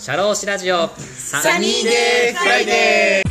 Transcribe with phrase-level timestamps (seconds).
[0.00, 0.88] シャローシラジオ。
[0.88, 3.28] サニーデーフライデー。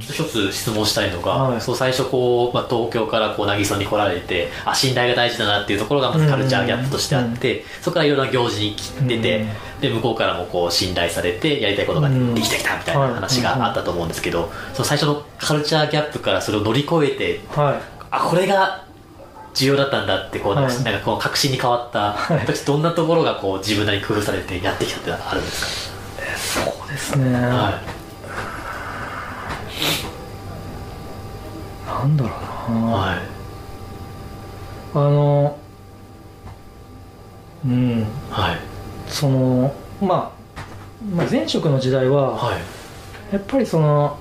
[0.00, 1.60] 一つ質問したいのが、はい。
[1.60, 9.46] そう最初こう、まあ、東京からこう渚に来られてあ信頼が大事だなっていうところがまずカルチャーギャップとしてあって、そこからいろんな行事に来てて、
[9.82, 17.82] で向こうからもこう信頼されてやりたいことができてきたみたいな話があったと思うんですけど、その最初のカルチャーギャップからそれを乗り越えてはい。
[18.10, 18.86] あこれが
[19.54, 20.84] 重要だったんだってこうなんか,、はい。
[20.84, 22.46] なんかこう確信に変わったはい。
[22.46, 25.92] 時どんなところがこう自分なりに工夫されてやってきたってあるんです
[26.54, 27.80] そうですね、か、は
[31.86, 32.30] なんだろ
[32.68, 33.18] うな、いはい。
[34.94, 35.56] あの
[37.64, 38.06] うん。
[38.30, 38.58] はい。
[39.06, 40.64] そのまあ、
[41.14, 42.60] まあ、前職の時代は、はい。
[43.32, 44.18] やっぱりその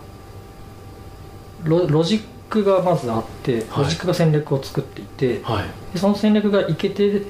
[1.64, 3.84] ロロジックがまずあってはい。
[3.86, 5.66] ロジックが戦略を作っていて、はい。
[5.94, 7.24] でその戦略がいけて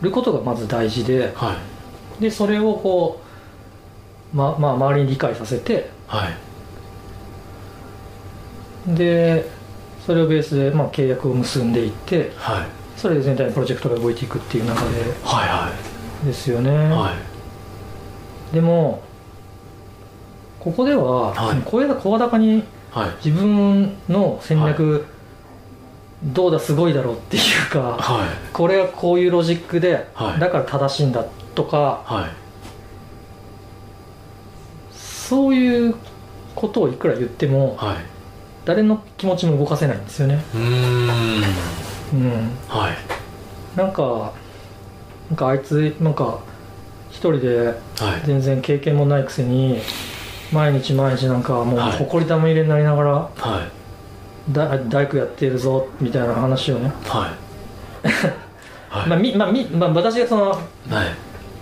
[0.00, 1.56] ることがまず大事では
[2.20, 2.22] い。
[2.22, 3.20] でそれをこ
[4.32, 6.28] う、ままあ、周りに理解させては
[8.86, 8.94] い。
[8.94, 9.48] で
[10.06, 12.66] それをベースで、まあ、契約を結んでいってはい。
[12.96, 14.78] それで全体のプロジェクトが動いていくっていう流はい
[15.24, 15.72] は
[16.22, 17.16] れですよね、いは
[18.52, 18.54] い。
[18.54, 19.02] でも
[20.60, 21.60] ここでは、はい。
[21.62, 23.26] 声が声高にはい。
[23.26, 25.06] 自分の戦略、
[26.22, 28.28] どうだすごいだろうっていうかはい。
[28.52, 30.40] これはこういうロジックで、はい。
[30.40, 32.28] だから正しいんだとかは
[34.92, 34.94] い。
[34.94, 35.94] そういう
[36.54, 37.96] ことをいくら言ってもはい。
[38.64, 40.44] 誰の気持ちも動かせないんですよね。
[40.54, 40.64] うーん。
[42.14, 42.50] うん。
[42.68, 42.96] はい。
[43.76, 44.32] なんか
[45.30, 46.38] なんかあいつなんか
[47.10, 47.76] 一人ではい。
[48.26, 49.80] 全然経験もないくせに
[50.52, 51.92] 毎日毎日なんかもうはい。
[51.98, 53.30] 埃玉入れになりながらは
[54.48, 54.52] い。
[54.52, 57.34] だ大工やってるぞみたいな話をね、は
[58.04, 58.08] い。
[58.90, 59.08] はい。
[59.08, 60.60] まあみまあみまあ、私がその、はい。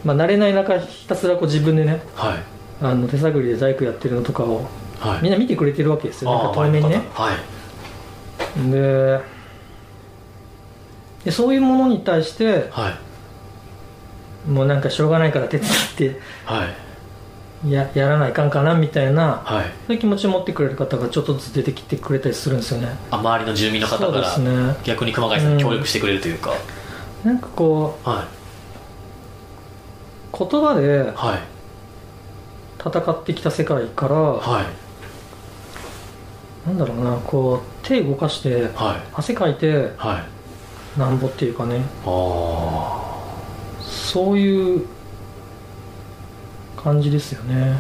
[0.05, 2.38] まあ、慣れない中ひたすらこう自分でねはい。
[2.83, 4.67] あの手探りで大工やってるのとかを
[4.98, 5.23] はい。
[5.23, 7.02] みんな見てくれてるわけですよ、あなんか遠目にね。
[7.14, 8.70] はい。
[8.70, 9.20] で
[11.24, 14.50] でそういうものに対してはい。
[14.50, 16.89] もうなんかしょうがないから手伝ってはい
[17.67, 19.65] ややらないかんかなみたいなはい。
[19.87, 22.97] そういう気持ちを持ってくれる方がちょっとずつ出てきてくれたりするんですよね。
[23.11, 24.77] あ周りの住民の方からね。
[24.85, 26.55] 逆に熊谷さんに協力してくれるというか、
[27.23, 28.27] なんかこは
[30.33, 31.13] う言葉で
[32.79, 34.65] 戦ってきた世界から、はい。
[36.67, 39.09] なんだろうなこう手動かしてはい。
[39.15, 40.25] 汗かいては
[40.97, 40.98] い。
[40.98, 41.83] なんぼっていうかね。
[42.07, 43.01] あ
[43.81, 44.87] そういう
[46.83, 47.79] 感じですよね。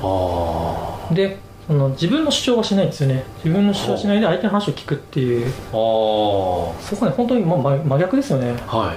[1.12, 3.24] でその自分の主張はしないんですよね。
[3.44, 5.46] 自分の主張はしないで相手の話を聞くっていう。
[5.46, 5.52] ああ
[6.82, 8.52] そこね本当にま真真逆ですよね。
[8.66, 8.96] はい。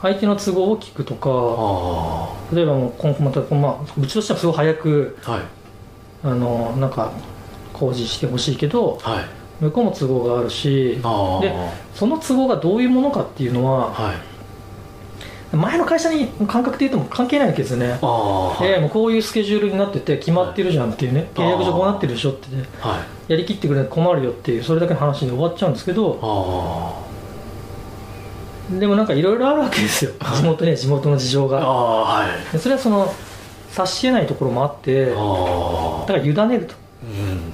[0.00, 5.40] 相手の都合を聞くとかあ例えばもう今後また、まあ、うちとしてはすごい早くあはい。
[6.24, 7.12] あのなんか
[7.72, 9.24] 工事してほしいけどはい。
[9.60, 11.00] 向こうも都合があるし
[11.42, 11.52] で
[11.94, 14.16] その都合がどういうものかっていうのははい
[15.52, 17.92] 前の会社に感覚で言うとも関係ないわけですよね。
[18.02, 18.64] はい。
[18.66, 21.30] ええもうこういうスケジュールになってて決まってるじゃんっていうね。
[21.34, 22.64] 契約上こうなってるでしょってね。
[22.80, 23.32] はい。
[23.32, 26.18] やりきってくれないと困るよっていうそれだけの話で終わっちゃうんですけど。
[26.22, 26.92] あ
[28.78, 30.10] でもなんかいろいろあるわけですよ。
[30.36, 31.62] 地元には地元の事情が。
[31.62, 32.28] あはい。
[32.52, 33.10] でそれはその
[33.70, 35.20] 察し得ないところもあってだか
[36.08, 36.74] ら委ねると。
[37.02, 37.52] うん。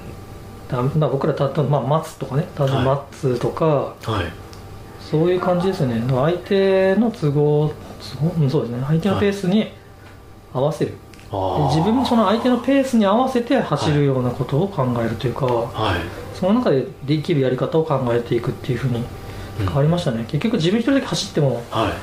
[0.67, 4.25] だまあ僕らたと、まあ、待つとかねただはい待つとか、はい。
[4.99, 6.03] そういう感じですよね。
[6.07, 7.71] 相手の都合
[8.13, 8.83] 都合うんそうですね。
[8.87, 9.71] 相手のペースに
[10.53, 10.97] 合わせる、で
[11.31, 15.99] ああ自分もその相手のペースに合わせて走るようなことを考えるというか、はい。
[16.33, 19.03] その中でできるやり方を考えていくっていうふうに
[19.59, 19.65] うん。
[19.65, 21.93] 変わりましたね、結局自分一人だけ走ってもはい。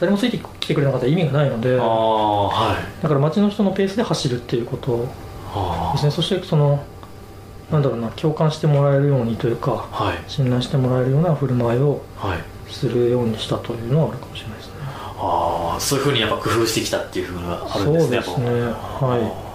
[0.00, 3.02] 誰もついてきてくれなかったら意味がないのではい。
[3.02, 5.06] だから街の人のペースで走るっていうこと
[5.54, 6.10] あですね。
[6.10, 6.82] そしてその
[7.70, 10.18] なんだろうな共感してもらえるようにというかあはい。
[10.26, 12.38] 信頼してもらえるような振る舞いをはい。
[12.72, 14.49] するようにしたというのはあるかもしれない
[15.22, 18.16] ああそういうふうにやっぱ工夫してきたっていうふうがあるんそうですね。
[18.18, 18.46] ですね
[19.00, 19.46] は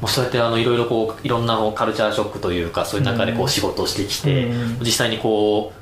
[0.00, 3.44] もうそうやってあのいろいろこういろんなこうカルチャーショックというかそういう中でこうん。
[3.46, 5.72] う仕事をしてきて、うん実際にこ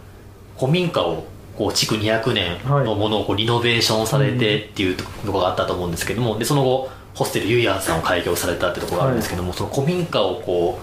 [0.57, 1.25] う古民家を
[1.59, 10.81] こう築200年のものをこうリノベーションされてっていうところがあったと思うんですけどもでその後ホステルゆいやんさんを開業されたってところがあるんですけども、その古民家をこ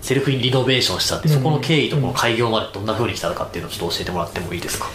[0.00, 4.86] うセルフリノベーションしたって、うんそこの経緯とこの開業までどんなふうに来たのかっていうのをちょっと教えてもらってもいいですか？
[4.86, 4.90] い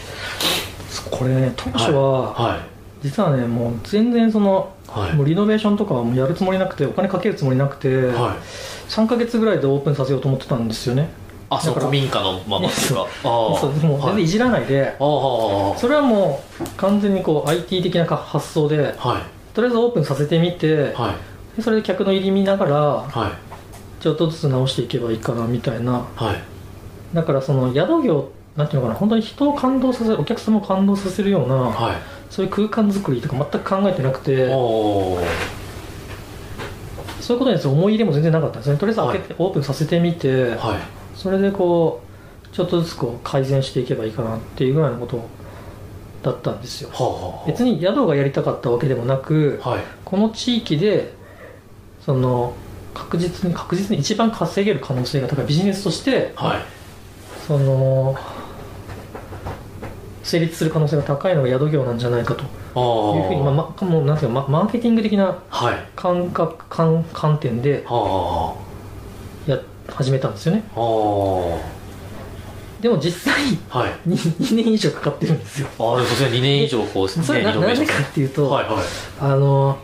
[1.04, 2.60] これね当初は、はい。
[3.04, 5.16] 実はねもう全然その、はい。
[5.16, 8.92] もうリノベーションとかはもうやるつもりなくてお金かけるつもりなくて、はい。
[8.92, 11.10] 3ヶ月ぐらいでオープンさせようと思ってたんですよね。
[11.50, 13.08] あそのだから古民家のままっていうか。
[13.24, 19.22] そうもう全然いじらないで、ああそれはもう完全にこう IT 的な発想ではい。
[19.54, 21.58] とりあえずオープンさせてみて、はい。
[21.58, 23.48] でそれで客の入り見ながらはい。
[24.04, 26.06] ちょっとずつ直していけばいいかなみたいな。
[26.16, 26.36] はい。
[27.14, 31.95] だからその宿業なんていうのかな本当に人を感動させるお客様を感動させるようなはい。
[32.30, 35.19] そういう空間作りとか全く考えてなくてそ
[37.33, 38.77] ういうことに思い入れも全然なかったんですね。
[38.77, 40.77] とりあえず開けて、オープンさせてみて、はい。
[41.13, 42.01] それでこ
[42.51, 45.27] うちょっとずつこう改善していけばいいかなっていうぐらいのこと
[46.24, 46.89] だったんですよ。
[46.92, 47.48] はあはあ。
[47.48, 49.81] 別に宿がやりたかったわけでもなくはい。
[50.06, 51.13] この地域で
[52.06, 52.54] その
[52.94, 56.62] 確実に確実に一番稼げる可能性が高いビジネスとしてはい。
[57.45, 58.15] その
[60.28, 62.44] 成立する可能性が高いのが宿業なんじゃないかと。
[62.44, 65.76] ああいうふうに、まあ、まもうなんていうかママーケティング的なはい。
[65.96, 68.56] 感覚観観点では
[69.48, 69.58] や
[69.90, 70.64] 始めたんですよね。
[70.76, 70.80] あ。
[70.80, 71.78] は
[72.82, 73.92] でも実際あはい。
[74.06, 75.68] 2, 2年以上かかってるんですよ。
[75.80, 78.84] ああそれ2年以上こうそれなねリノベーションなんでかっていうと、はいはい。
[79.22, 79.78] あの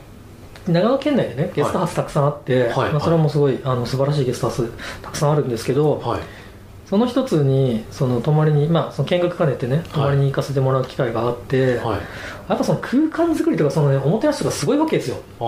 [0.68, 2.92] 長野県内でねゲストハウスたくさんあって、はい。
[2.92, 4.70] まあ、それもすごいあの素晴らしいゲストハウス
[5.02, 6.22] たくさんあるんですけど、はい
[6.94, 11.98] その一つにその泊まりにまあその見学兼ねてね泊まりに行かせてもらう機会があって、はい。
[12.50, 15.18] やっぱその空間作りとかその、ね、おもてなしとかすごいわけですよ。
[15.40, 15.48] ああ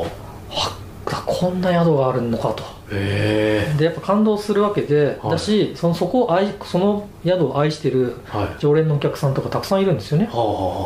[0.00, 0.76] は
[1.06, 2.64] あこんな宿があるのかと。
[2.90, 5.30] でやっぱ感動するわけで、はい。
[5.30, 8.48] だしそのそこを愛その宿を愛してるはい。
[8.58, 10.26] 常連のお客さんとかたくさんいるんですよね。
[10.32, 10.38] はあ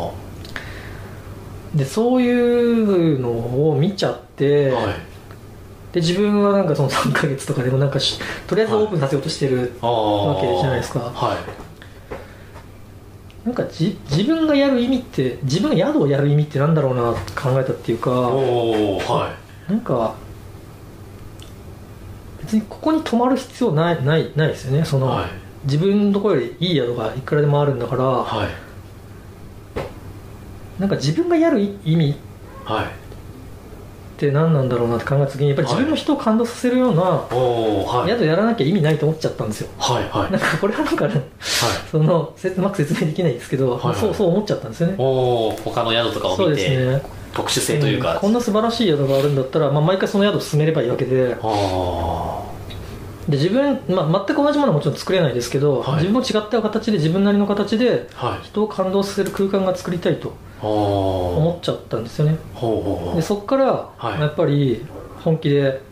[0.08, 0.12] は
[1.74, 2.30] でそうい
[3.14, 3.30] うの
[3.70, 5.09] を見ちゃって、あはい
[5.92, 11.00] で自分はなんかその3ヶ月とかでもなんかしとりあえずオープンさせようとしてる、ああわけじゃないですか。
[11.00, 11.38] はい。
[13.44, 19.34] なんかじ自分がやる意味って自分が宿をやる意味ってなんだろうなって考えたっていうかおおは
[19.66, 20.14] なんか
[22.42, 24.84] 別にここに泊まる必要ないないないですよね。
[24.84, 25.30] その、いはい。
[25.64, 28.48] 自分のところよりいい宿がいくらでもあるんだから、はい。
[30.80, 32.14] なんか自分がやる意味
[32.64, 32.86] はい
[34.26, 38.10] って何なんだろうなって考えた時にやっぱり自分の人を感動させるようなはい。
[38.10, 39.70] 宿やらなきゃ意味ないと思っちゃったんですよ。
[39.78, 40.30] はいはい。
[40.30, 41.24] なんかこれはなんかねはい。
[41.90, 44.94] そのせうまく説明できないですけど、はいはいそうそう思っちゃったんですよね。
[44.98, 47.02] おお他の宿とかをそう見て、ですね。
[47.32, 48.18] 特殊性というか、ん。
[48.18, 51.36] こんな素晴らしい宿があるんだったら、まあ、毎回その宿を進めればいいわけで。
[51.40, 52.29] あ
[53.28, 55.94] で自分、まあ、全く同じものはもちろん作れないですけど、はい。
[56.02, 58.08] 自分も違った形で自分なりの形で
[58.42, 62.38] 人を感動させる空間が作りたいと思っちゃったんですよね。
[63.14, 64.20] でそこからはい。
[64.20, 64.84] やっぱり
[65.22, 65.82] 本気で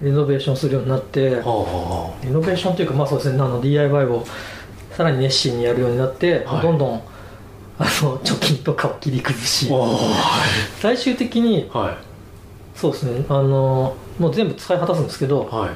[0.00, 4.24] リノベーションするようになって、リノベーションというか、まあそうですね、あの DIY を
[4.92, 6.62] さらに熱心にやるようになって、はい。
[6.62, 7.02] どんどん
[7.78, 9.68] あの貯金とかを切り崩し
[10.80, 11.96] 最終的にはい。
[12.76, 15.70] そうですねあのもう全部使い果たすんですけどはい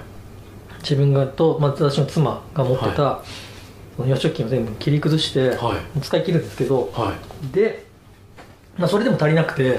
[0.89, 3.25] 自分がと、まあ、私の妻が持ってた、は
[3.97, 6.01] その預貯金を全部切り崩して、はい。
[6.01, 7.55] 使い切るんですけどはい。
[7.55, 7.85] で、
[8.79, 9.79] まあ、それでも足りなくて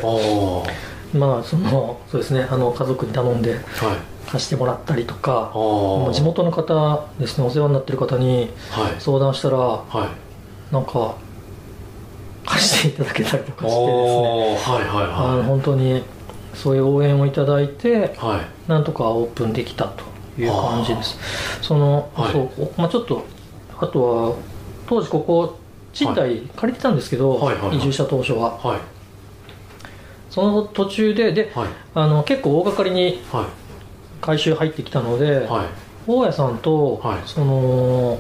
[1.18, 3.62] まあそのそうですねあの家族に頼んではい。
[4.30, 8.96] 貸してもらったりとかおおもう地元の方ですねお世話になってる方にはい。
[9.00, 9.86] 相談したらは
[10.72, 10.74] い。
[10.74, 11.16] なんか
[12.46, 13.74] 貸していただけたりとかしてですね。
[13.74, 16.04] おおはいはいあのは本当に
[16.54, 18.70] そういう応援をいただいていはい。
[18.70, 20.04] なんとかオープンできたと
[20.42, 21.18] いう感じです。
[21.62, 22.32] その、はい。
[22.32, 23.26] そうまあ、ちょっと
[23.80, 24.36] あとは
[24.88, 25.58] 当時ここ
[25.94, 27.78] 賃貸借りてたんですけど、はいはいはい。
[27.78, 28.58] 移住した当初は。
[28.58, 28.80] はい。
[30.30, 31.68] その途中でではい。
[31.96, 33.46] あの結構大掛かりにはい。
[34.22, 35.66] 回収入ってきたので、はい。
[36.06, 37.22] 大家さんと、はい。
[37.26, 38.20] その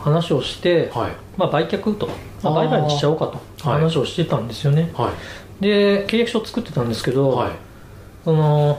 [0.00, 1.12] 話をして、はい。
[1.36, 2.08] まあ、売却と、
[2.42, 3.80] まあ、売買にしちゃおうかとはい。
[3.82, 5.12] 話をしてたんですよね、は
[5.60, 5.62] い。
[5.62, 7.50] で契約書を作ってたんですけど、はい。
[8.24, 8.78] その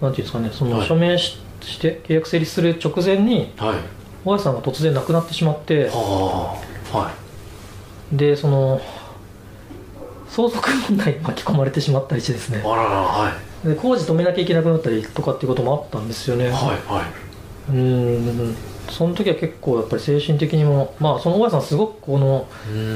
[0.00, 0.88] なんていうんですかねそのはい。
[0.88, 3.76] 署名し,、して契約成立する直前にはい。
[4.24, 6.56] 大家さんが突然亡くなってしまっては
[6.92, 7.10] あは
[8.12, 8.16] い。
[8.16, 8.80] でその
[10.28, 12.62] 相続問題に巻き込まれてしまったりしてですね。
[12.64, 13.32] あららは
[13.64, 13.68] い。
[13.68, 17.04] で工事止めなきゃいけなくなったりとかっていうこともあったんですよね、はいは
[17.68, 18.56] うーん
[18.90, 22.46] その時は結構やっぱり精神的にもまあその大家さんすごくこの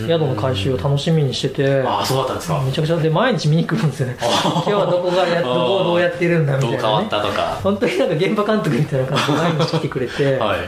[0.05, 2.63] い宿の改修を楽しみにしててああそうだったんですか。
[2.63, 4.17] めちゃくちゃで毎日見に来るんですよね。
[4.21, 7.61] 今日はどこがやどこをどうやってるんだみたど変わっいうなねたとか。
[7.63, 10.59] 本当になんか現場監督みたいな感じで毎日来てくれて、 はい。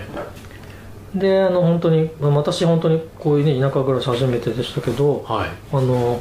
[1.19, 5.49] であの本当にまあ私本当にこういうね田舎暮らし初めてでしたけどはい。
[5.73, 6.21] あの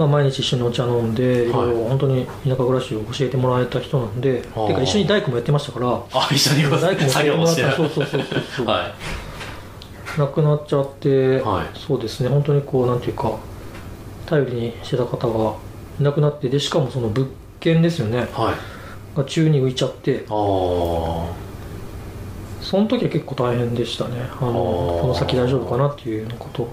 [0.00, 1.52] まあ、毎日一緒にお茶飲んでい。
[1.52, 4.60] ろいろ本当に田舎暮らしを教えてもらえた人なんで、あ。
[4.60, 5.88] ーてか一緒に大工もやってましたから。
[6.12, 7.72] あ一緒に大工も作業もしてる。
[7.72, 8.22] そうそうそう
[8.56, 10.18] そう はい。
[10.18, 11.78] 亡くなっちゃって、はい。
[11.78, 12.28] そうですね。
[12.28, 13.32] 本当にこうなんていうか
[14.26, 15.52] 頼りにしてた方が
[16.00, 17.28] いなくなってでしかもその物
[17.60, 18.28] 件ですよね。
[18.32, 19.16] はい。
[19.16, 20.24] が宙に浮いちゃって。
[20.28, 21.50] ああ
[22.62, 24.28] その時は結構大変でしたね。
[24.40, 26.68] あのこの先大丈夫かなっていうこと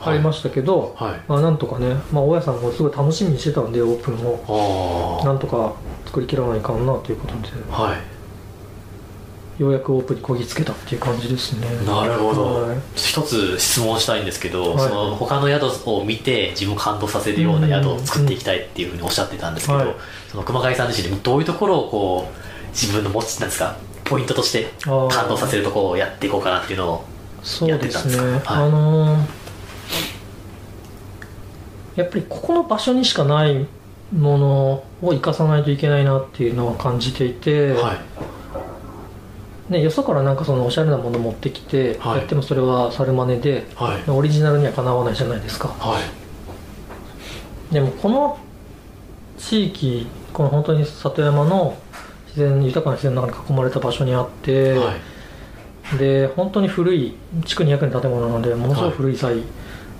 [0.00, 1.20] ありましたけど、はい。
[1.26, 5.74] まあ、なんとかね、まあ、大家さんもすごい楽しみにしてたんでオープンをあなんとか
[6.04, 7.40] 作りきらないかんなということで。
[7.70, 7.98] あはい。
[9.58, 11.66] ようやくオープンにこぎつけたっていう感じですね。
[11.86, 12.76] なるほど、はい。
[12.94, 14.88] 一つ質問したいんですけど、はい。
[14.88, 19.94] その他の宿を見て自分を感動させるような宿を作っていきたいっていうふうにおっしゃってたんですけど、はい。
[20.28, 23.76] その熊谷さん自身でどういうところをこう自分の持ちなんですか？
[24.04, 27.04] ポイントとして感動させるところをやっていこうかなっていうのを
[27.66, 28.24] やってたんですか？
[28.24, 28.42] はい。
[28.44, 29.45] あのー
[31.96, 33.66] やっぱりここの場所にしかない
[34.12, 39.72] ものを生かさないといけないなっていうのは感じていて、はい。
[39.72, 42.18] ね、よそからなんかそのおしゃれなもの持ってきてはい。
[42.18, 44.10] やってもそれは猿真似で、はい。
[44.10, 45.68] オリジナルにはかなわないじゃないですか。
[45.68, 45.98] は
[47.70, 47.74] い。
[47.74, 48.38] でもこの
[49.38, 51.76] 地域この本当に里山の
[52.28, 54.92] 自然豊かな自然の中に囲まれた場所にあって、は
[55.94, 55.98] い。
[55.98, 58.90] で本当に古い築200年の建物なのでものすごい。
[58.90, 59.42] 古い材、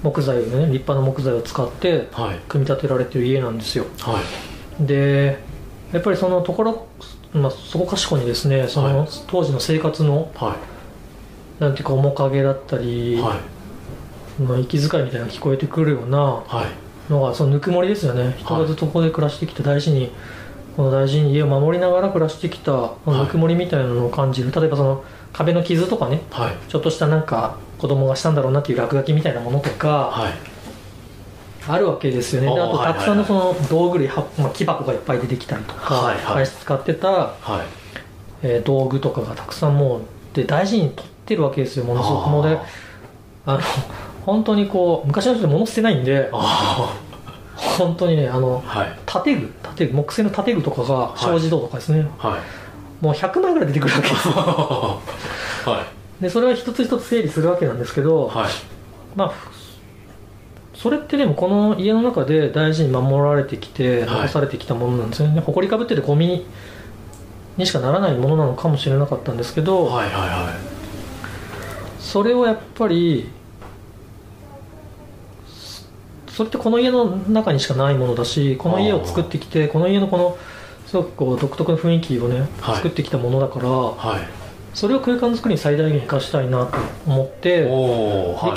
[0.02, 2.38] 木材をね立派な木材を使ってはい。
[2.48, 3.86] 組み立てられてる家なんですよ。
[4.00, 4.20] は
[4.80, 4.86] い。
[4.86, 5.42] で
[5.92, 6.86] やっぱりそのところ、
[7.32, 10.56] まあ、そこかしこにですねその、はい当時の生活のは
[11.60, 11.62] い。
[11.62, 13.36] なんていうか面影だったり、は
[14.38, 14.42] い。
[14.42, 16.44] まあ、息遣いみたいなのが聞こえてくるようなは
[17.08, 17.12] い。
[17.12, 18.34] のがそのぬくもりですよね。
[18.38, 20.10] 人がずっとここで暮らしてきて大事に
[20.76, 26.56] この大事に家を守りながら暮らしてきたぬくもりみたいなのを感じる、例えばその壁の傷とかねはい。
[26.68, 30.32] ちょっとしたなんか子供がしたんだろうなっていう落書きみたいなものとかはい。
[31.68, 32.54] あるわけですよね。
[32.54, 36.24] であとたくさんのその道具類、はまあ、木箱がいっぱい出てきたりとか、はいはい。
[36.24, 37.66] 林使ってた、はい。
[38.42, 40.00] えー道具とかがたくさんもう
[40.32, 42.58] で大事に取ってるわけですよものすごくもうで
[43.46, 43.60] あの
[44.24, 46.94] 本当にこう昔の人って物捨てないんであ
[47.56, 48.98] 本当にねあのあはい。
[49.24, 51.18] 建具建具木製の建具とかがい。
[51.18, 52.40] 小自動とかですね、はい
[53.00, 54.34] もう100枚ぐらい出てくるわけですよ。
[55.66, 55.86] は
[56.20, 56.22] い。
[56.22, 58.48] でそれは一つ一つ整理するわけなんですけど、はい。
[59.14, 59.50] まあふ
[60.74, 64.08] それってでもこの家の中で大事に守られてきてはい。
[64.08, 66.44] 残されてきたものなんですよね、埃かぶっててゴミ
[67.56, 70.76] にしかならないものなのかもしれなかったんですけど、はいはいはい。
[71.98, 73.28] それをやっぱり
[76.36, 80.36] それってこの家の中にしかないものだしこの家を作ってきてこの家のこの
[80.86, 82.76] すごくこう独特の雰囲気をね、はい。
[82.76, 84.28] 作ってきたものだからはい。
[84.74, 86.76] それを空間作りに最大限生かしたいなと
[87.06, 87.68] 思ってで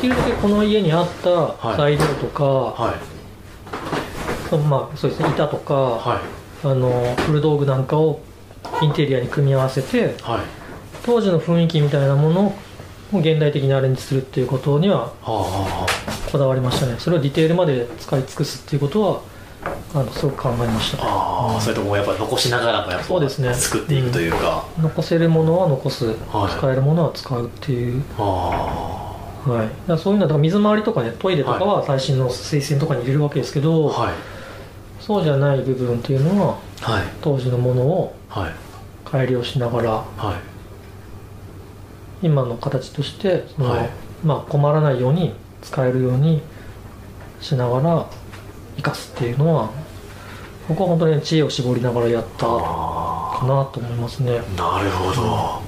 [0.01, 4.49] きるだけこの家にあった材料とか、はい。
[4.49, 6.19] そのまあそうですね板とか、はい。
[6.67, 8.21] あの古道具なんかを
[8.81, 10.39] インテリアに組み合わせてはい。
[11.05, 12.55] 当時の雰囲気みたいなもの
[13.13, 15.87] を現代的にアレンジするっていうことにははあは
[16.31, 16.97] こだわりましたね。
[16.99, 19.21] それをディテールまで使い尽くすっていうことは
[19.93, 21.03] あのすごく考えました。
[21.03, 23.53] あああそれともやっぱり残しながらもやっぱそうですね。
[23.53, 26.57] 作っていくというか、残せるものは残す、はい。
[26.57, 28.21] 使えるものは使うっていう、あ
[29.45, 34.13] はい、そういうのは水回りとかねトイレとかは最新の水洗とかに入れるわけですけど、あはい。
[34.99, 37.03] そうじゃない部分っていうのははい。
[37.21, 38.53] 当時のものをはい。
[39.05, 40.39] 改良しながらは
[42.21, 42.27] い。
[42.27, 43.89] 今の形としてその、はい。
[44.23, 46.41] まあ、困らないように使えるように
[47.41, 48.05] しながら
[48.79, 49.69] 生かすっていうのは
[50.67, 54.39] 僕は本当に知恵を絞りながらやったかあなと思いますね。
[54.57, 55.61] あなるほど、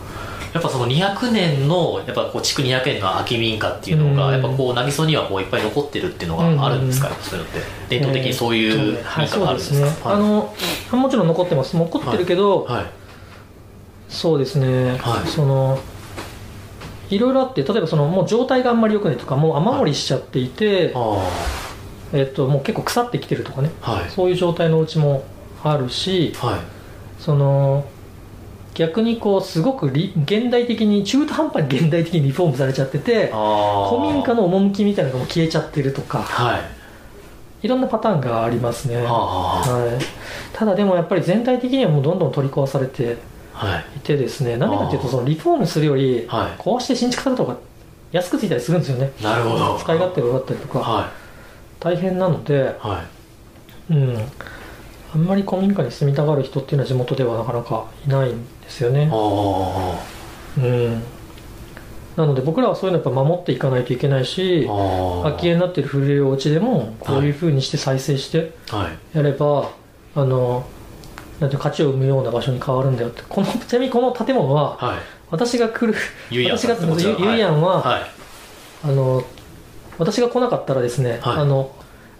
[0.53, 4.33] やっぱその200年のやっぱこう築200年の空き民家っていうのが、うん。
[4.33, 7.15] やっぱこう渚にはこういっぱい残ってるっていうのがあるんですか、うん。
[7.15, 7.61] そういうのって。
[7.89, 10.53] 伝統的にそういうえーはい民家があるんですか、そうですね、あの
[10.99, 11.75] もちろん残ってます。
[11.75, 12.85] 残ってるけど、はい。
[14.09, 15.27] そうですね、はい。
[15.27, 15.79] その
[17.09, 21.17] いろいろあって例えばそのもう状態があんまり良くないとかもう雨漏りしちゃっていて、あ
[22.13, 23.71] えっと、もう結構腐ってきてるとかね。
[23.81, 24.09] あはい。
[24.09, 25.23] そういう状態のうちも
[25.63, 26.59] あるしはい。
[27.19, 27.85] その
[28.73, 33.27] 逆にこうすごくリ現代的に中途半端に現代的にリフォームされちゃってて
[33.89, 36.61] 古民家の趣みたいなのがもう消えちゃってるとかはい。
[37.65, 43.97] いろんなパターンがありますね、はい、ただでもやっぱり全体的にはもうどんどん取り壊されてい。
[43.97, 46.59] いてですね何でかっていうとそのリフォームするよりはい。
[46.59, 47.57] 壊して新築された方が
[48.11, 49.11] 安くついたりするんですよね。
[49.21, 49.77] なるほど。
[49.77, 50.79] 使い勝手が良かったりとか。
[50.79, 51.20] は
[51.81, 53.03] 大変なので、いは
[53.89, 53.93] い。
[53.93, 54.17] うん、
[55.13, 59.11] あんまり古民家に住みたがる人っていうのは地元ではなかなかいないんですよね。
[60.57, 61.03] うん、
[62.15, 64.67] なので僕らはそういうのやっぱ守っていかないといけないし
[65.23, 69.17] 空き家になってる古いお家でもこういうふうにして再生してはい。
[69.17, 69.71] やれば、
[70.15, 70.65] あの
[71.39, 73.23] なんて価値を生むような場所に変わるんだよって。
[73.27, 74.97] この ちなみにこの建物ははい。
[75.31, 75.97] 私が来る
[76.51, 78.01] 私がゆゆいやんは、はい。
[78.83, 79.23] あの
[80.01, 81.37] 私が来なかったらですね、はい。
[81.37, 81.71] あの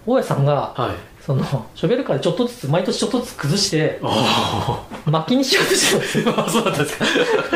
[0.06, 0.96] 大家さんがはい。
[1.22, 6.34] そのショベルカーでちょっとずつ毎年ちょっとずつ崩してあ薪にしようとしてたんですよ。
[6.36, 7.06] あそうだったんですか。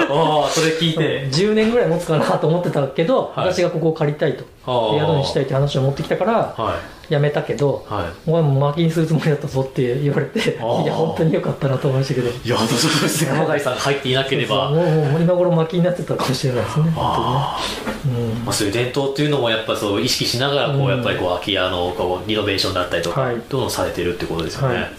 [0.01, 1.27] ああそれ聞いて。
[1.29, 3.53] 10年ぐらい持つかなと思ってたけど、はい。
[3.53, 6.79] 私がここを借りたいと宿にしたいって話を持ってきたからは
[7.10, 8.29] やめたけどいはい。
[8.29, 12.29] お前も薪にするつもりだったぞって言われていや本当によかったなと思いましたけど。
[12.29, 12.67] いやそう
[13.01, 14.72] ですね 熊谷さんが入っていなければ。
[14.72, 18.41] もうもう今頃薪になってたかもしれないですねあ本当にね。
[18.45, 20.88] まあ、そういう伝統っていうのもやっぱそう意識しながらこう、うん。
[20.88, 23.36] やっぱりこう空き家のこうリノベーションだったりとか、はい。
[23.50, 24.84] どんどんされてるってことですよね、はい。
[24.84, 24.91] なる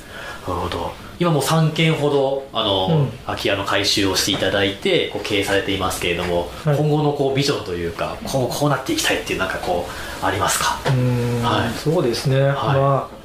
[0.46, 3.08] ほど今もう3件ほどあの、うん。
[3.26, 6.76] 空き家の改修をしていただいてこう経営されていますけれども、はい。
[6.76, 9.86] 今後のこうビジョンというか今後こうなっていきたいっていうなんかこ
[10.22, 11.42] うありますか、うーん。
[11.42, 11.70] はい。
[11.70, 13.16] そうですね、まあ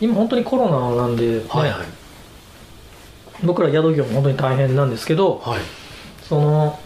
[0.00, 1.80] 今本当にコロナなんで、ねはいはい。
[3.44, 5.60] 僕ら宿業も本当に大変なんですけどはい。
[6.22, 6.78] その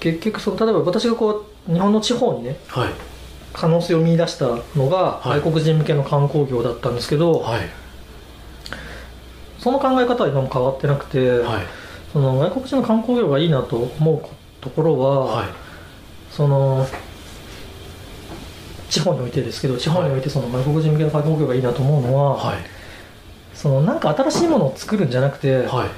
[0.00, 2.90] 結局その例えば私がこう日本の地方にねはい
[3.54, 4.46] 可能性を見出した
[4.76, 5.40] のがはい。
[5.40, 7.60] 外国人向けの観光業だったんですけど、はい。
[9.58, 11.62] その考え方は今も変わってなくて、はい。
[12.12, 14.22] その外国人の観光業がいいなと思う
[14.60, 15.46] ところは、はい。
[16.30, 16.86] その
[18.90, 22.58] 地方においてですけど地方においてその外国人向けの観光業がいいなと思うのは、はい。
[23.54, 25.88] そのなんか新しいものを作るんじゃなくて、はい。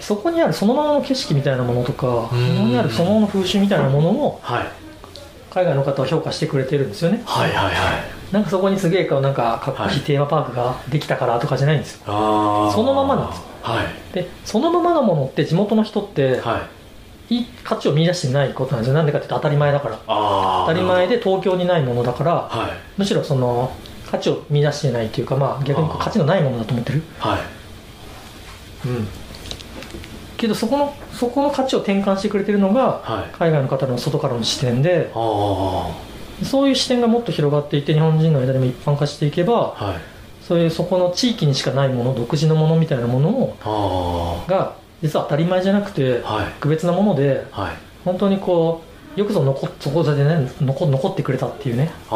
[0.00, 4.85] そこにあるそのままの景色みたいなものとかそこんにあるそのままの風習みたいなものをはい
[5.50, 7.22] 海外の方は評価してくれてるんですよね。
[7.24, 7.74] はいはいはい。
[8.32, 12.00] なんかそこにすげえかなんかかっこいはいいテーマパークができたからとかじゃないんですよ。
[12.06, 12.74] あー。
[12.74, 14.14] そのままなんですはい。
[14.14, 16.68] でそのままのものって地元の人っては
[17.30, 17.34] い。
[17.34, 18.94] いい価値を見出してないことなんですよ。
[18.94, 19.98] なんでかっていうと当たり前だから。
[20.06, 22.70] あ当たり前でで東京にないものだからはい。
[22.98, 23.74] むしろその
[24.10, 27.02] 価値を見出してないというかまあ逆に価値のないものだと思ってる。
[27.18, 27.40] はい。
[28.88, 29.08] うん
[30.36, 33.34] けどそこのそこの価値を転換してくれてるのがはい。
[33.36, 40.16] 海外の方の外からの視点でそういう視点がもっと広がっていって日本人の間でも一般化していけばはい。
[40.42, 43.56] そういうそこの地域にしかないもの独自のものみたいなものを
[44.46, 46.52] あが実は当たり前じゃなくてあはい。
[46.54, 47.76] 特別なものではい。
[48.04, 48.82] 本当にこ
[49.16, 52.14] うよくぞ残っそこでね残残ってくれたっていうね、う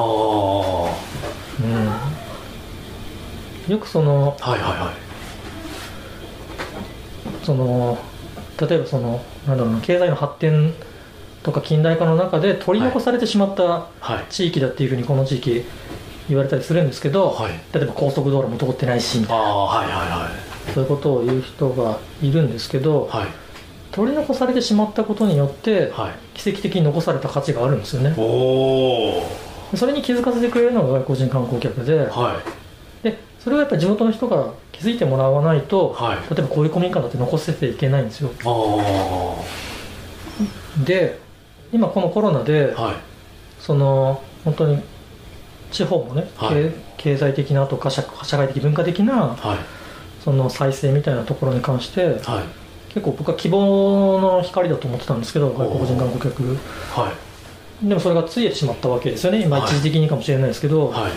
[3.71, 4.93] ん、よくそのいはいは
[7.43, 7.45] い。
[7.45, 7.99] その
[8.61, 10.75] 例えばそのなんだろうな経済の発展
[11.43, 14.33] とか近代化の中で取り残されてしまったはい。
[14.33, 15.65] 地域だっていうふうにこの地域
[16.29, 17.53] 言われたりするんですけど、はい。
[17.73, 19.43] 例えば高速道路も通ってないしみたいな。
[19.43, 20.31] はいはいは
[20.69, 20.73] い。
[20.73, 23.27] そういうことを言う人がいるんですけど、はい。
[23.91, 26.39] 取り残されてしまったことによってはい。
[26.39, 28.15] 奇跡的に残された価値があるんですよね。
[29.77, 32.60] それに気づかせてくれるのが外国人観光客ではい。
[32.60, 32.60] で
[33.43, 36.17] それはやっぱり地元の人が気づいてもらわないと、はい。
[36.35, 38.31] 例えばこういう古民家だって残せていけないんですよ。
[38.45, 39.37] あ
[40.85, 41.19] で
[41.73, 42.97] 今このコロナで、あはい。
[43.59, 44.83] その本当に
[45.71, 46.51] 地方もね、はい。
[46.51, 49.59] 経経済的なとか社社会的文化的なはい。
[50.23, 52.19] その再生みたいなところに関してはい。
[52.93, 56.59] 結構僕は希望の光だと思ってたんですけど外国人観光客。
[56.93, 57.13] は
[57.83, 57.89] い。
[57.89, 59.43] でもそれがついてしまったわけですよね。
[59.43, 59.67] 今はい。
[59.67, 61.13] 一時的にかもしれないですけど、はい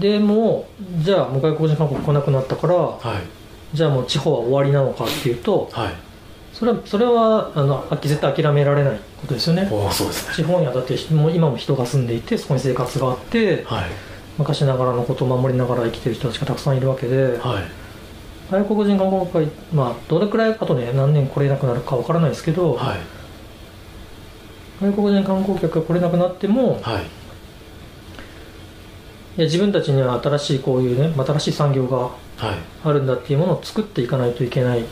[0.00, 3.76] でもじゃあもう外国人観光来なくなったからはい。
[3.76, 5.94] じゃあもう地方は終わりなのかっていうとはい。
[6.52, 9.68] それはそれはあのあ絶対諦められないことですよね。
[9.92, 10.34] そうですね。
[10.34, 13.84] 地方にはだってもう今も人が住んでいてそこに生活があってはい。
[14.38, 17.62] 昔ながらのことを守りながら生きてる人たちがたくさんいるわけではい。
[18.50, 22.98] 外国人観光客がまあどれくらいあとね何年来れなくなるかわからないですけど、はい。
[24.80, 27.04] 外国人観光客が来れなくなってもはい
[29.38, 32.56] いや自分たちには新しいこういうね新しい産業がはい。
[32.84, 34.84] あるんだっていうものを作っていかないといけない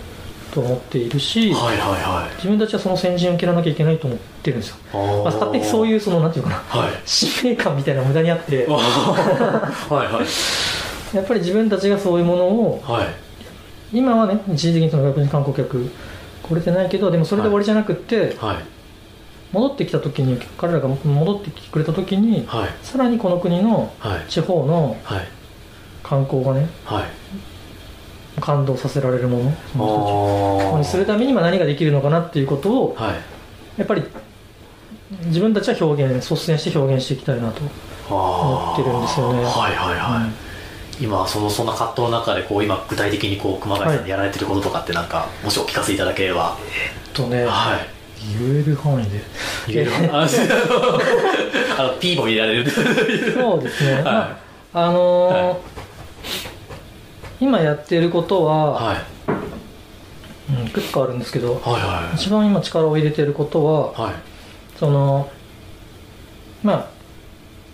[0.52, 2.34] と思っているし、はいはいはい。
[2.36, 6.92] 自分たちはその先陣を切らなきゃいけないと思ってるんですよ、まあ、勝手にそういうそのなんていうかなはい。
[7.04, 8.66] 使命感みたいな無駄にあって。
[8.70, 8.74] は
[9.90, 11.16] いはい。
[11.16, 13.06] やっぱり自分たちがそういうものをはい。
[13.92, 15.90] 今はね一時的にその外国人観光客
[16.42, 18.75] 来れてないけどでもそれで終わりじゃなくって、はい
[19.56, 22.70] 戻ってきた時に彼らが戻ってきてくれた時にはい。
[22.82, 24.24] さらにこの国のはい。
[24.28, 25.28] 地方のはい。
[26.02, 28.40] 観光がねはい。
[28.40, 33.14] 感動させられるものその人たちにするために今何ができるのかなっていうことをはい。
[33.78, 34.02] やっぱり
[35.26, 37.60] 自分たちは表現率先して表現していきたいなと
[38.12, 39.42] 思ってるんですよね。
[39.44, 40.28] はいはいは
[41.00, 46.56] い、今そのそんな葛藤の中でこう今具体的にこう熊谷さんでやられてることとかってなんか、もしお聞かせいただければ。
[47.14, 47.95] とねはい
[48.38, 49.20] 言える範囲で。
[49.68, 50.26] 言えるあ
[51.78, 52.70] あの P も入れられる。
[52.70, 54.02] そうですね、はい。
[54.02, 54.40] ま
[54.74, 55.56] ああのーはい。
[57.40, 58.96] 今やってることは、はい。
[60.58, 64.14] うんいくつかあるんですけどはいは一番今力を入れてることはいはい。
[64.78, 65.30] その
[66.62, 66.88] まあ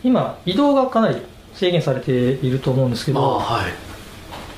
[0.03, 1.23] 今移動がかなり
[1.55, 3.73] 制限されていると思うんですけあどはい。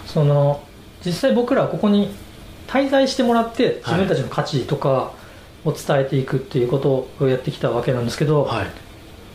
[0.07, 0.63] その
[1.05, 2.15] 実際僕らはここに
[2.69, 5.13] 滞在してもらって自分たちの価値とか
[5.65, 8.67] を伝えていくっていうことをやってきたわけなんですけど、はい。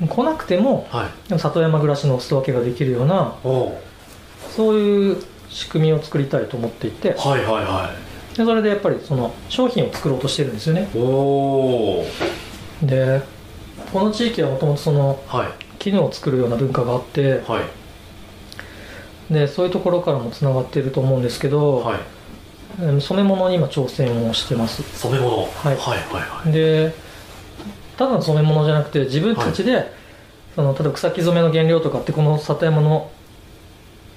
[0.07, 1.29] 来なくてもはい。
[1.29, 5.17] でも里山暮らしのお裾分けができるようなそういう
[5.49, 7.91] 仕組みを作りたいと思っていてはいはいは
[8.37, 10.87] でそれでやっぱりその商品を作ろうとしてるんですよね。
[12.81, 13.21] で
[13.91, 15.47] この地域はもともとそのはい。
[15.79, 17.61] 絹を作るような文化があっては
[19.29, 19.33] い。
[19.33, 21.95] でそういうところからもつながっていると思うんですけど、はい。
[21.95, 22.18] うん
[22.79, 24.83] 染め物に今挑戦をしてます。
[24.97, 25.43] 染め物？
[25.43, 25.49] はい。
[25.65, 26.51] はいはいはい。
[26.51, 26.93] で
[27.97, 29.91] ただの染め物じゃなくて自分たちで、
[30.55, 33.11] その例えば草木染めの原料とかってこの里山の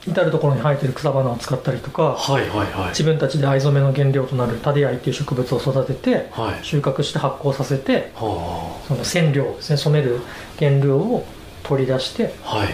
[0.06, 2.88] 至る所に生えてる草花を使ったりとかはいはいはい。
[2.90, 6.64] 自分たちで藍染めの原料となるタデアイっていう植物を育ててはい。
[6.64, 10.20] 収穫して発酵させてはその染料ですね染める
[10.58, 11.24] 原料を
[11.62, 12.68] 取り出してあはい。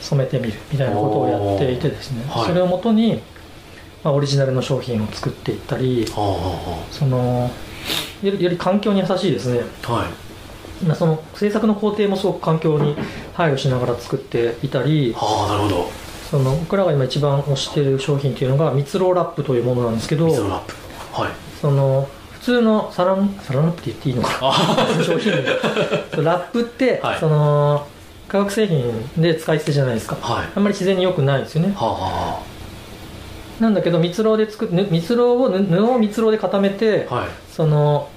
[0.00, 2.46] 染めてみるみたいなことをやっていてですね、はい。
[2.46, 3.20] それをもとに、
[4.02, 7.50] まあ、オリジナルの商品を作っていったりその
[8.22, 9.62] より環境に優しいですね。
[9.86, 10.84] あはい。
[10.84, 12.96] まあその制作の工程もすごく環境に
[13.34, 15.90] 配慮しながら作っていたりはあなるほど。
[16.30, 20.74] その僕らが今一番推している商品というのが蜜ろうラップというものなんですけど水のラップ。
[21.12, 21.30] はい。
[21.60, 25.32] その普通のサランサランラップって言っていいのかあな商品
[26.24, 27.18] ラップって、はい。
[27.18, 27.86] その
[28.28, 30.16] 化学製品で使い捨てじゃないですか。
[30.20, 30.48] はい。
[30.54, 31.74] あんまり自然に良くないですよね。
[31.74, 32.42] はあは
[33.60, 37.28] なんだけど蜜ろうで作っぬ蜜ろうをぬ布を蜜ろうで固めて、あはい。
[37.52, 38.08] その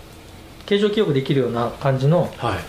[0.66, 2.60] 形状記憶できるような感じのはい。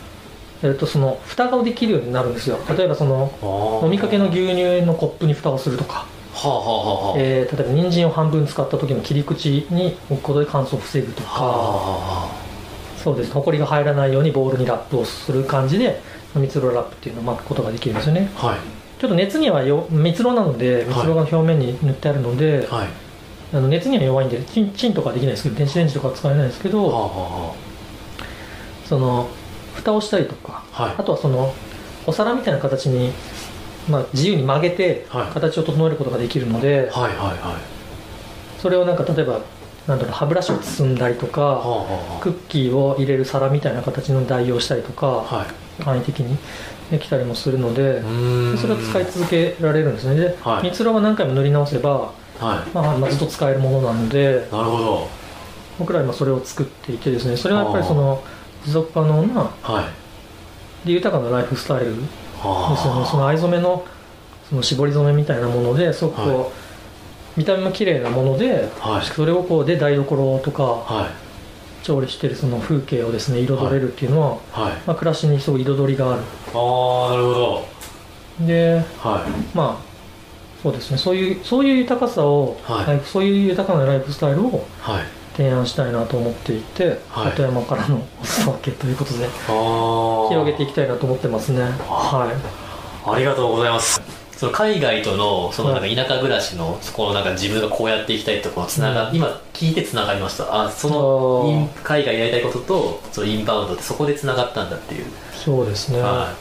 [0.62, 2.58] やるとその蓋ができるようになるんですよ。
[2.76, 12.30] 例えばそのあ飲みかけの牛乳のコップに蓋をするとか、はあはあえー例えば人参を半分使った時の切り口に置くことで乾燥を防ぐとは
[12.96, 13.32] かそうです。
[13.32, 16.00] 埃が入らないようにボウルにラップをする感じで
[16.34, 18.30] 蜜ろうラップっていうのを巻くことができるんですよね。
[18.38, 18.58] あはい
[19.04, 22.88] ちょっと熱にはよ蜜ろうなので蜜ろうが表面に塗ってあるので、はい。
[23.52, 27.54] あの熱には弱いんでチンチンとかはできないですけど電子レンジとかは使えないですけはあどは
[28.86, 29.28] その
[29.74, 30.94] 蓋をしたりとかあはい。
[30.96, 31.52] あとはその
[32.06, 33.12] お皿みたいな形に、
[33.90, 35.32] まあ、自由に曲げてはい。
[35.32, 38.60] 形を整えることができるので、はいはいはい。
[38.62, 39.42] それをなんか例えば
[39.86, 41.68] なんだろう歯ブラシを包んだりとかはあ
[42.14, 45.82] はクッキーを入れる皿みたいな形の代用したりとかあはい。
[45.82, 46.38] 簡易的に
[46.90, 48.02] できたりもするので
[48.56, 50.16] それを使い続けられるんですね。
[50.16, 50.64] ではい。
[50.64, 52.70] 蜜ろうは何回も塗り直せば、はい。
[52.74, 55.08] まあ、まあずっと使えるものなのでなるほど。
[55.78, 58.22] 僕らは今それを作っていてですねそれはやっぱりその
[58.64, 60.86] 持続可能なはい。
[60.86, 62.08] で豊かなライフスタイルです
[62.40, 63.84] はあよねその藍染めの
[64.48, 66.50] その絞り染めみたいなものですごくこう、は
[67.36, 69.06] 見た目も綺麗なもので、はい。
[69.06, 71.23] それをこうで台所とかはい
[71.84, 74.72] 調理してるその風景をですね彩れるっていうのは、はい。
[74.86, 76.22] まあ、暮らしにすごい彩りがある。
[76.22, 77.66] ああなるほど。
[78.40, 79.56] ではい。
[79.56, 79.84] まあ
[80.62, 80.96] そうですね。
[80.96, 83.00] そういうそういう豊かさを、はい。
[83.04, 85.04] そういう豊かなライフスタイルをはい。
[85.36, 87.30] 提案したいなと思っていて、はい。
[87.32, 91.60] 里山からのお裾分けということでああ広げていきたいなと思ってますね。
[91.62, 93.10] はい。
[93.10, 99.16] ありがとうございますその海外とのそのなんか田舎暮らしのそこのなんか自分がこうやっていきたいところつなが、うん。
[99.16, 100.64] 今聞いてつながりました。
[100.64, 106.34] あその海外やりたいこととそのインバウンドってそこでつながったんだっていう、そうですね、は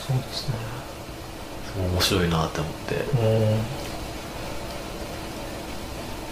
[0.00, 0.54] そうですね。
[1.76, 2.94] い面白いなって思って。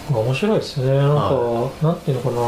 [0.09, 0.17] うん。
[0.25, 0.97] 面白いですね。
[0.97, 2.47] なんか、はなんていうのかな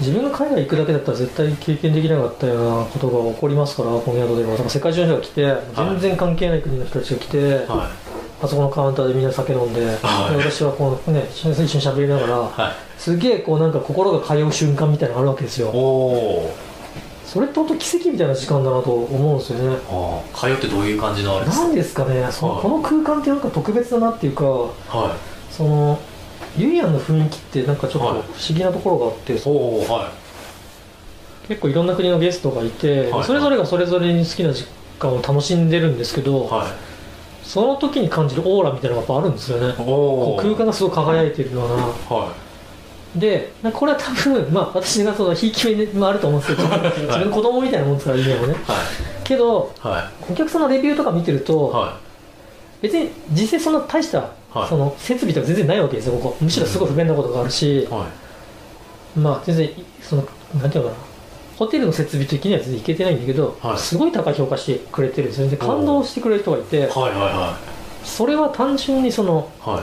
[0.00, 4.50] 自分が海外行くだけだったら絶対経験できなかったようなことが起こりますからこの宿では。
[4.52, 7.90] だから世界中の人が来て全然関係ない国の人たちが来て、は
[8.42, 10.36] あそこのカウンターでみんな酒飲んで,、はい。
[10.36, 15.72] で私はこう、ね、一緒に喋りながら、い、はい、すげえこうなんか心が通う瞬間みたいなのがあるわけですよ。
[17.24, 19.78] それって本当奇跡みたいな時間だなと思うんですよね。
[20.34, 22.28] 通ってどういう感じのあれですなんですかね。
[22.30, 22.62] そのはい。
[22.62, 25.16] この空間ってなんか特別だなっていうかは
[25.50, 25.98] その
[26.58, 28.16] ユイアンの雰囲気ってなんかちょっと不はい。
[28.18, 30.12] 思議なところがあって、は
[31.48, 33.24] 結構いろんな国のゲストがいて、はい。
[33.24, 34.64] それぞれがそれぞれに好きな時
[34.98, 36.66] 間を楽しんでるんですけど、いはい。
[37.46, 39.74] その時に感じるオーラみたいなのがやっぱあるんですよね。
[39.76, 42.32] 空間がすごい輝いてるようなは
[43.14, 46.68] でなんかこれは多分、 まあ、私がそのひいき目もあると思うんですけど
[47.06, 48.52] 自分の子供みたいなもんですから家もね。
[48.52, 48.78] いはい。
[49.24, 51.86] けどはお客さんのレビューとか見てると、
[52.82, 54.68] 別に実際そんな大した、はい。
[54.68, 56.36] その設備とか全然ないわけですよここ。
[56.40, 58.06] むしろすごい不便なことがあるしい、は
[59.16, 59.18] い。
[59.18, 60.28] まあ全然その
[60.60, 61.02] なんていうのかな。
[61.56, 63.78] ホテルの設備的には全然いけてないんだけど、はい。
[63.78, 67.58] すごい高い評価してくれてるんですよで感動してくれる人がいてはいはいは
[68.04, 69.82] それは単純にそのいはい。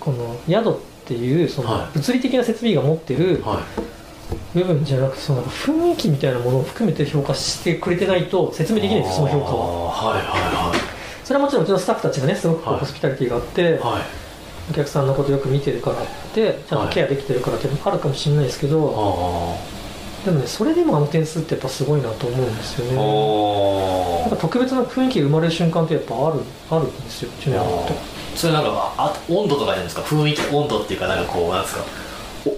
[0.00, 1.98] この宿っていうそのはい。
[1.98, 3.90] 物理的な設備が持ってるはい。
[4.54, 9.66] 部分じゃなくてその雰囲気みたいなものを含めて評価してくれてないと説明できないんですよその評価は。
[9.90, 10.72] ははいは
[11.30, 13.78] それはもちろんうちのスタッフたちがねすごくホスピタリティがあって、いはい。
[13.78, 14.02] はい
[14.70, 19.56] お客さんのことよく見てるからってちゃんとケアできてるからっていうのもあるかもしれないですけど、
[20.22, 26.40] あでもねそれでもあの点数ってやっぱすごいなと思うんですよあねおなんか特別な雰囲気が生まれる瞬間ってやっぱある
[26.70, 27.30] あるんですよ
[28.36, 30.02] それなんかあ温度とかじゃないですか。
[30.02, 31.80] 雰囲気温度っていうかなんかこうなんですか。
[31.80, 31.99] お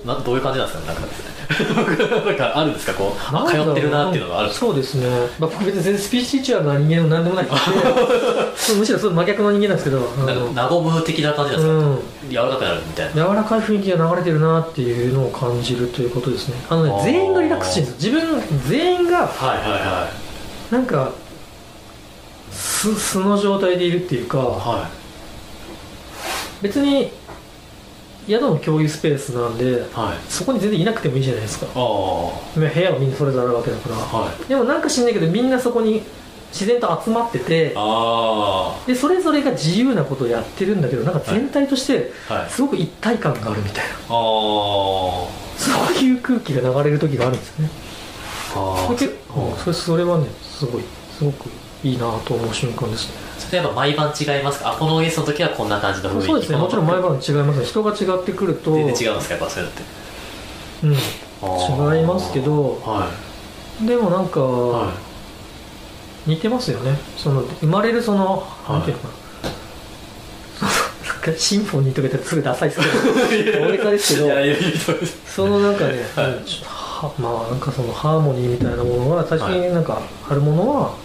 [0.04, 1.08] などういう感じなんですかなんか。
[2.24, 7.56] なんかあるんですかこうあ通ってるなっていうのがあるそうですね、まあ、僕別に全然スピーチチュアな人間でも何でもなくて
[8.56, 12.30] そう むしろそう真逆の人間なんですけどなんか和む的な感じなんですか、うん。
[12.30, 13.12] 柔らかくなるみたいな。
[13.12, 16.54] 柔らかい雰囲気が流れてるなっていうのを感じるということですね。
[16.68, 18.14] あのね全員がリラックスしてるんですよ。
[18.14, 20.08] 自分全員がはいはいは
[20.70, 21.10] なんか
[22.50, 24.40] 素素の状態でいるっていうかい。
[24.40, 24.88] は
[26.62, 27.10] 別に
[28.26, 30.30] 宿の共有スペースなんでいはい。
[30.30, 31.66] そこに全然いなくてもいいじゃないですか。
[31.66, 31.72] ああ。
[31.74, 33.96] 部屋はみんなそれぞれあるわけだから。
[33.96, 34.48] はい。
[34.48, 36.02] でもなんか知んないけどみんなそこに
[36.52, 42.12] 自然と集まっててあでそれぞれが自由なことをやってるんだけどなんか全体として
[42.50, 43.90] すごく一体感があるみたいな。
[43.94, 44.12] あ
[45.56, 47.70] そういう空気が流れる時があるんですね。
[48.54, 48.94] ああ。
[49.64, 50.82] それそれはねすごい
[51.16, 51.48] すごく
[51.82, 54.72] いいなと思う瞬間ですねそれやっぱ毎晩違いますか？
[54.72, 56.26] あこのゲストの時はこんな感じの雰囲気。
[56.26, 56.56] そうですね。
[56.56, 57.66] もちろん毎こ晩違いますね。
[57.66, 59.34] 人が違ってくるとの全然違うんですか？
[59.34, 59.82] やっぱそういうのって。
[60.84, 63.10] うん、違いますけどは
[63.84, 64.42] でもなんか、い。
[64.42, 64.94] は
[66.26, 66.96] 似てますよね。
[67.18, 68.72] その生まれるその、い。
[68.72, 69.08] なんていうのか
[71.26, 71.36] な。
[71.36, 73.60] シンフォニーとか言ったらすぐダサいですけど。
[73.66, 74.24] 大げさですけど。
[74.24, 74.70] いいやいやいや
[75.26, 76.28] そのなんかね、は
[77.18, 80.96] いまあなんかそのハーモニーみたいなものが最初になんかあるものは、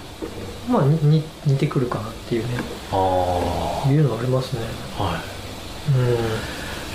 [0.68, 2.58] まあにに似てくるかなっていうね。
[2.92, 2.96] あ
[3.90, 4.62] いうのはありますね。
[5.00, 5.22] あはい。
[5.98, 6.14] うん。
[6.14, 6.18] や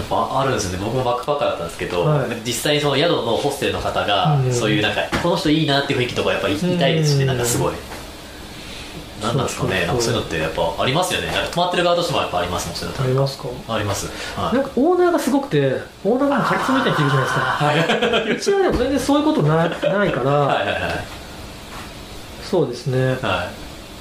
[0.03, 0.85] っぱあるんですよね。
[0.85, 2.29] 僕もバックパッカーだったんですけど、はい。
[2.45, 4.53] 実際にその宿のホステルの方が、うん。
[4.53, 7.75] そういうなんかこの人いいなっていう雰囲気とかやっぱりいたいですしね、うんなんかすごい。
[9.23, 9.87] なんなんですかね。
[9.87, 11.29] そうそうそうなんかそういうのってやっぱありますよね。
[11.29, 13.49] なんか泊まってる側としてもやっぱありますもんそういうのありますか？
[13.69, 14.07] あります。
[14.37, 14.57] はい。
[14.57, 18.57] なんかオーナーがすごくてオーナーがカリスマみたいな人いるじゃないですか。
[18.57, 19.71] うちはでも全然そういうことなない
[20.13, 21.22] から、はいはいはい
[22.53, 23.15] そうですね。
[23.23, 23.51] は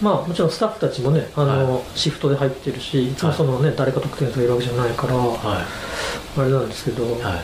[0.02, 3.16] まあもちろんスタッフたちもねあの、シフトで入ってるしい。
[3.16, 5.18] つもそのね、誰か特定の人がいるわけじゃないから、い。
[5.18, 5.66] は
[6.38, 7.42] あれなんですけど、いは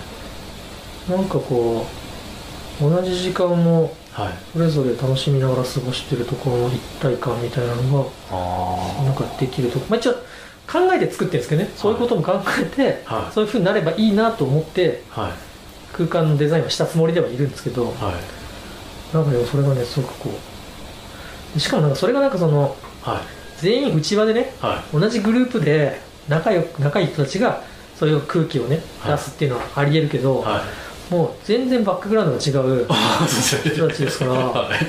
[1.08, 1.12] い。
[1.12, 1.86] なんかこ
[2.82, 4.34] う同じ時間もはい。
[4.52, 13.34] それぞれ楽しみながら過ごしてるところの一体感みたいなのあがなんかできるとまあ一応考えて作ってるんですけどねそういうことも考えて、はい。
[13.34, 15.04] そういうふうになればいいなと思って
[15.94, 19.16] 空間のデザインはしたつもりではいるんですけどはい。
[19.16, 20.34] なんかでもそれがねすごくこう
[21.58, 23.20] しかもなんかそれがなんかそのはい。
[23.62, 27.64] 全員内輪でねは同じグループで仲良く仲いい人たちが
[27.96, 29.12] そういう空気をねはい。
[29.14, 30.46] 出すっていうのはありえるけど、
[31.10, 32.86] もう全然バックグラウンドが違う
[33.74, 34.80] 人たちですからはい。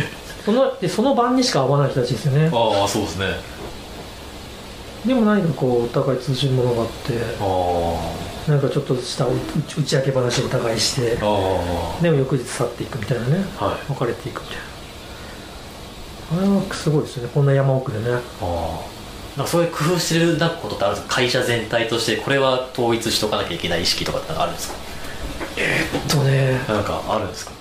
[0.44, 2.50] そのでその晩にしか会わない人たちですよね。
[2.52, 3.26] ああそうですね。
[5.06, 9.30] でも何かこうお互い通じるものがあってあなんかちょっとした打
[9.82, 13.44] ち明け話をお互いしてでも翌日去っていくみたいなね
[13.88, 14.62] 別れていくみたいな
[16.30, 17.30] あれはすごいですよね。
[17.32, 18.06] こんな山奥でね。
[18.10, 18.98] ああ
[19.36, 21.14] なんかそういう工夫してるなことってあるんですか？
[21.14, 24.74] 会社全体としてこれは統一しとかなきゃいけない意識とかってあるんですか？
[25.56, 26.58] えっとね。
[26.68, 27.52] なんかあるんですか？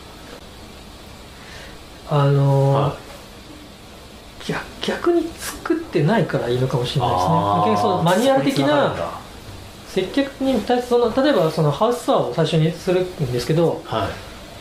[2.09, 2.97] あのーは
[4.45, 7.33] 逆逆に作ってないからいいのかもしれないですね。
[7.57, 9.19] 逆にそのマニュアル的な
[9.87, 14.09] 接客に対してその例えばそのハウスツアーを最初にするんですけどはい。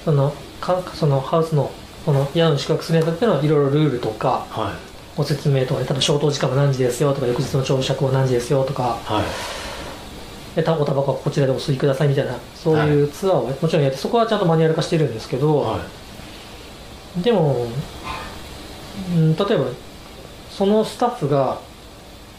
[0.05, 1.71] そのかそのハウスの
[2.07, 4.97] この宿に宿泊するにあたってのはいろいろルールとかはい。
[5.17, 9.25] ご説明とかね例えば消灯時間は何時ですよとか翌日の朝食は何時ですよとかはい。
[10.57, 15.81] でたおタバコはこちらでお吸いくださいみたいなそういうツアーをもちろんやってそこはちゃんとマニュアル化してるんですけど、は
[17.19, 17.23] い。
[17.23, 17.67] でも、
[19.15, 19.65] うん、例えば
[20.51, 21.61] そのスタッフが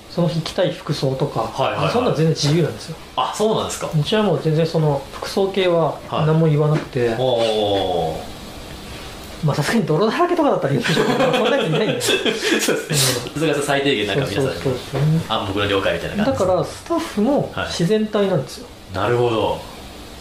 [0.10, 1.92] その日着たい服装とか、はいはいはい。
[1.92, 2.98] そんなの全然自由なんですよ。
[3.16, 3.92] あそうなんですか。
[3.94, 6.26] うちはもう全然その服装系ははい。
[6.26, 8.20] 何も言わなくて、おお
[9.44, 13.32] まあさすがに泥だらけとかだったら言うんでしょうけどそんなやついないんでそうですね。
[13.38, 17.68] それが最低限なんか皆さんそうそうそうそう暗黙の了解みたいなだ感じからスタッフもはい。
[17.68, 19.60] 自然体なんですよ、なるほど。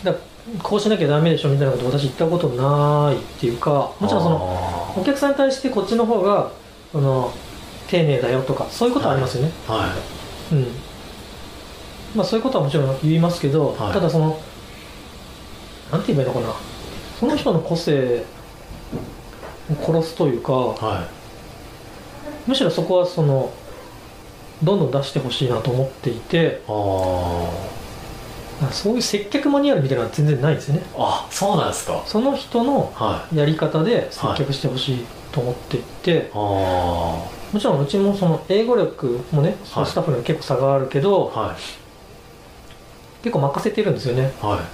[0.05, 0.19] だか
[0.55, 6.53] らこうしなきゃダメでしょみたいなこと私言ったことないっていうかもちろんそののお客さんに対してこっちの方が
[6.93, 7.33] その
[7.89, 9.95] 丁寧だよとかそういうことはありますよね、は
[10.53, 10.55] い。
[10.55, 10.67] うん。
[12.15, 13.93] まあそういうことはもちろん言いますけど、はい。
[13.93, 14.39] ただその
[15.91, 16.55] なんて言えばいいのかな。
[17.19, 18.25] その人の個性を
[19.75, 21.09] 殺すというかは
[22.47, 23.51] むしろそこはその
[24.63, 27.51] どんどん出してほしいなと思っていてそ
[28.93, 30.83] ういう接客マニュアルみたいなのは全然ないんですよね。
[30.97, 32.03] あそうなんですか。
[32.07, 33.37] その人のはい。
[33.37, 41.57] やり方で接客してほしいと思っていて、あもちろんうちもその英語力もねそのスタッフには結構差があるけど、あはい。
[43.23, 44.65] 結構任せてるんですよね、は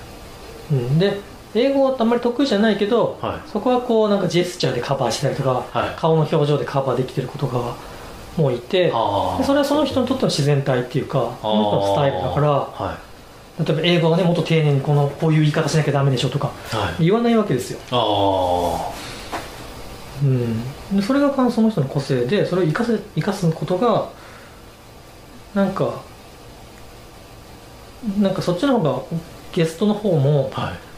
[0.70, 0.74] い。
[0.74, 1.20] うん、で
[1.54, 3.48] 英語はあんまり得意じゃないけど、はい。
[3.50, 5.94] そこはこうなんかジェスチャーでカバーしたりとか、はい。
[5.96, 7.74] 顔の表情でカバーできてることが
[8.36, 12.98] もういてそれはその人にとっての自然体っていうかその人のスタイルだからは
[13.58, 16.52] 例えば英語はねもっと丁寧にこのこういう言い方しなきゃダメでしょとか
[16.98, 18.90] 言わないわけですよ、あ
[20.22, 24.08] うん、でそれがその人の個性でそれを生かせ生かすことが
[25.54, 26.02] なんか
[28.18, 29.02] なんかそっちの方が
[29.52, 30.91] ゲストの方もあはい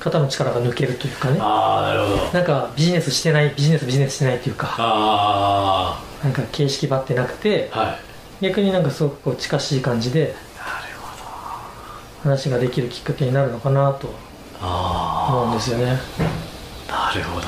[0.00, 1.38] 肩の力が抜けるというかね。
[1.40, 2.32] ああなるほど。
[2.32, 4.74] なんかビジネスしてないビジネスビジネスしてないっていうか。
[4.78, 7.98] あなんか形式ばってなくてあはい。
[8.40, 10.34] 逆になんかすごくこう近しい感じでなる
[11.00, 12.30] ほど。
[12.30, 14.06] 話ができるきっかけになるのかなと
[14.60, 15.98] 思うんあですよね。
[16.90, 17.46] あなるほど。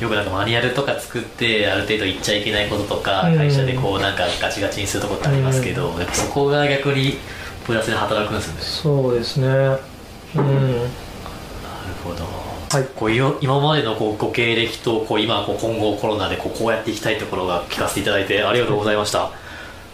[0.00, 3.36] よくなんかマニュアルとか作ってある程度言っちゃいけないこととかうん。
[3.38, 7.16] 会社でこうなんかガチガチにするとこってありますけどやっぱそこが逆に
[7.66, 8.60] プラスで働くんですね。
[8.60, 9.46] そうですね。
[10.36, 10.90] うん
[12.08, 12.24] ほど。
[12.24, 12.88] はい。
[12.94, 19.30] こう今までのこうご経歴とこう今こう今後コロナでこうこうやっていきたいところが聞かせていただいてありがとうございました。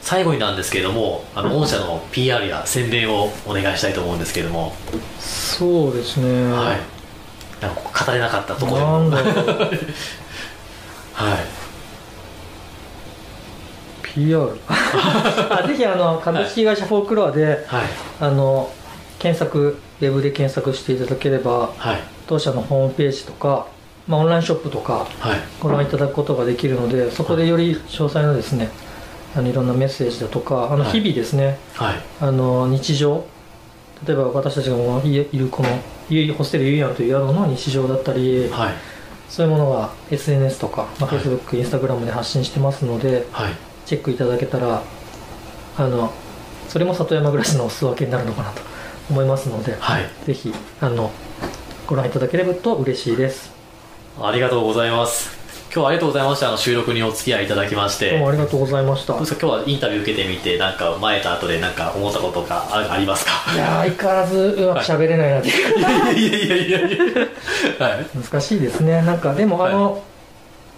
[0.00, 4.74] 最後になんですけれどもあの御社の PR や宣伝をお願いしたいと思うんですけれども、
[5.18, 6.52] そうですね。
[6.52, 6.80] はい。
[7.62, 8.98] なんか語れなかったところでも。
[8.98, 9.70] なんだろう。
[11.14, 11.64] はい。
[14.02, 17.82] PR あぜひあの株式会社フォークロアで、はい。
[18.20, 18.70] あの
[19.24, 22.00] 検索ウェブで検索していただければはい。
[22.26, 23.66] 当社のホームページとか、
[24.06, 25.38] まあ、オンラインショップとかはい。
[25.60, 28.68] ご覧いただくことができるのでそこでより詳細なですね
[29.34, 30.92] あのいろんなメッセージだとかあのはい。
[30.92, 31.94] 日々ですね、はい。
[32.20, 33.24] あの日常
[34.06, 35.68] 例えば私たちがもういいるこの
[36.34, 38.74] ホステルユイヤンという宿の日常だったりはい。
[39.30, 41.18] そういうものが SNS とか、まあ、はい。
[41.24, 43.54] Facebook、Instagram で発信してますのではい。
[43.86, 44.82] チェックいただけたら
[45.78, 46.12] あの
[46.68, 48.73] それも里山暮らしのお裾分けになるのかなと
[49.10, 50.04] 思いますので、はい。
[50.26, 51.10] ぜひあの
[51.86, 53.52] ご覧いただければと嬉しいです。
[54.20, 55.44] ありがとうございます。
[55.74, 56.48] 今日はありがとうございました。
[56.48, 58.10] あの収録にお付き合いいただきまして。
[58.10, 59.14] どうもありがとうございました。
[59.14, 63.32] 今日はインタビュー受けてみてなんか前と後でなんか思ったことがあありますか？
[63.52, 65.48] いやー相変わらずうまく喋れないなって。
[65.48, 67.14] いういやいやいやいやい
[67.78, 67.86] や。
[67.88, 68.06] はい。
[68.14, 69.02] 難しいですね。
[69.02, 69.72] なんかでもはい。
[69.72, 70.02] あの、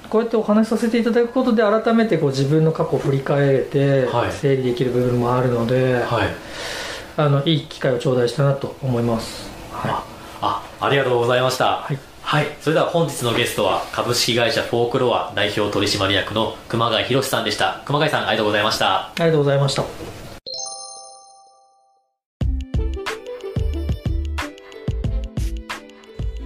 [0.08, 4.32] こうやってお話しさせていただくことで改めてこう自分の過去を振り返れてはい。
[4.32, 6.28] 整理できる部分もあるので、はい
[7.18, 10.04] あのいい機会を頂戴したなと思います、あ
[10.42, 11.78] あありがとうございました。
[11.78, 11.98] はい。
[12.20, 17.82] はい、それでは本日のゲストは株式会社フォークロア代表取締役の熊谷洋さんでした。
[17.86, 19.06] 熊谷さんありがとうございました。
[19.06, 19.84] ありがとうございました。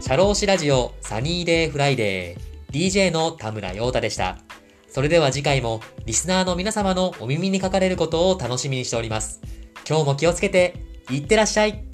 [0.01, 2.51] シャローシラジオサニーデイフライデー。
[2.73, 4.37] DJ の田村陽太でした。
[4.89, 9.41] それでは次回もリスナーの皆様のお耳にかかれることを楽しみにしております。
[9.89, 10.75] 今日も気をつけて、
[11.11, 11.90] いってらっしゃい。